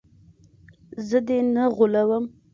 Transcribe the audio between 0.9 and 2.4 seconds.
زه دې نه غولوم.